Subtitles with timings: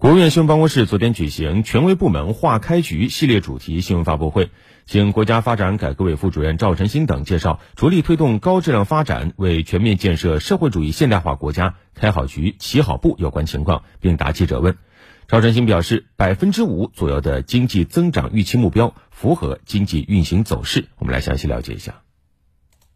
[0.00, 4.52] 国务院新闻办公室昨天举行权威部门化开局系列主题新闻发布会，
[4.86, 14.76] 请国家发展改革委副主任赵晨新等介绍着力推动高质量发展、为全面建设社会主义现代化国家开好局、起好步有关情况，并答记者问。
[15.26, 20.86] 赵晨新表示，百分之五左右的经济增长预期目标符合经济运行走势。
[20.98, 22.02] 我们来详细了解一下。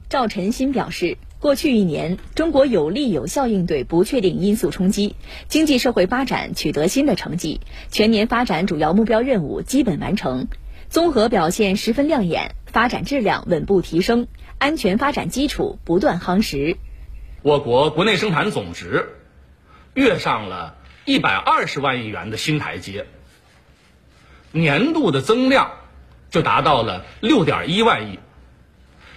[0.08, 5.16] 赵晨新表示，过去一年，中国有力有效应对不确定因素冲击，
[5.48, 10.46] 经济社会发展取得新的成绩，全年发展主要目标任务基本完成，
[10.88, 16.76] 综合表现十分亮眼，发展质量稳步提升，安全发展基础不断夯实。
[17.42, 19.08] 我国国内生产总值
[19.94, 23.06] 跃上了一百二十万亿元的新台阶，
[24.52, 25.72] 年度的增量
[26.30, 28.20] 就达到了六点一万亿。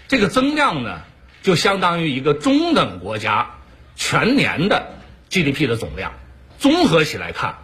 [0.08, 1.02] 这个增量呢，
[1.46, 3.52] 就相当于一个中等国家
[3.96, 4.88] 全年的
[5.30, 6.14] GDP 的总量。
[6.58, 7.58] 综合起来看，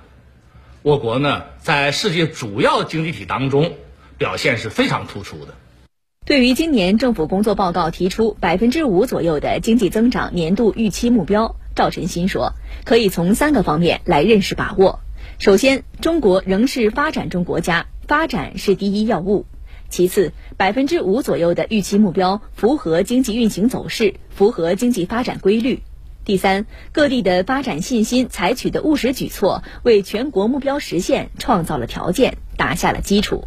[0.84, 3.74] 我国呢在世界主要经济体当中
[4.20, 5.56] 表现是非常突出的。
[6.28, 12.54] 对于今年政府工作报告提出百分之五左右的经济增长年度预期目标，赵晨星说，
[12.86, 15.00] 可以从三个方面来认识把握。
[15.40, 19.48] 首先，中国仍是发展中国家，发展是第一要务。
[19.92, 25.84] 其次，百分之五左右的预期目标符合经济运行走势，符合经济发展规律。
[26.24, 33.44] 第三，各地的发展信心采取的务实举措，为全国目标实现创造了条件，打下了基础。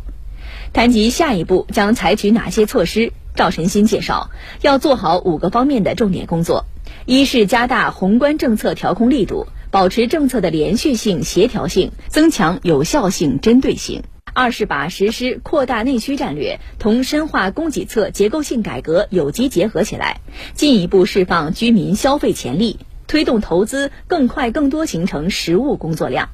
[0.74, 4.28] 谈及下一步将采取哪些措施，赵晨星介绍，
[4.60, 6.66] 要做好五个方面的重点工作：
[7.06, 14.02] 一是加大宏观政策调控力度，保持政策的连续性、协调性，增强有效性、针对性。
[14.34, 20.20] 二是把实施扩大内需战略同深化供给侧结构性改革有机结合起来，
[20.54, 26.30] 进一步释放居民消费潜力，推动投资更快更多形成实物工作量。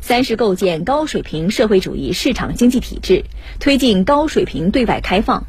[0.00, 3.24] 三是构建高水平社会主义市场经济体制，
[3.60, 5.44] 推进高水平对外开放。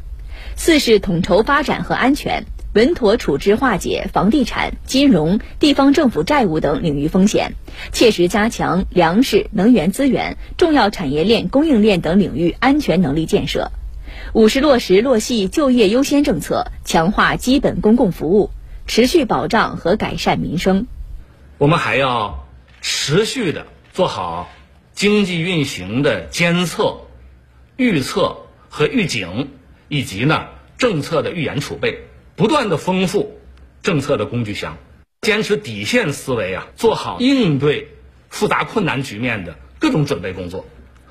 [0.56, 2.44] 四是统筹发展和安全。
[2.72, 7.54] 稳妥处置化解房地产、金融、地方政府债务等领域风险，
[7.90, 13.72] 切实加强粮食、能源资源、重要产业链、供应链等领域安全能力建设。
[14.34, 18.50] 五是落实落细就业优先政策，强化基本公共服务，
[18.86, 20.86] 持续保障和改善民生。
[21.58, 22.46] 我们还要
[22.80, 24.48] 持续的做好
[24.94, 27.00] 经济运行的监测、
[27.76, 28.36] 预测
[28.68, 29.48] 和预警，
[29.88, 30.44] 以及呢
[30.78, 32.04] 政策的预演储备。
[32.40, 33.38] 不断的丰富
[33.82, 34.78] 政策的工具箱，
[35.20, 37.88] 坚持底线思维啊，做好应对
[38.30, 40.64] 复杂困难局面的各种准备工作，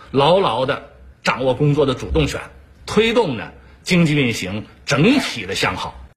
[0.10, 0.90] 牢牢的
[1.22, 2.42] 掌握工作的主动权，
[2.88, 3.52] 推动呢
[3.84, 6.04] 经济运行整体的向好。